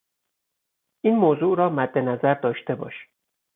این 1.03 1.15
موضوع 1.15 1.57
را 1.57 1.69
مد 1.69 1.97
نظر 1.97 2.33
داشته 2.33 2.75
باش 2.75 2.93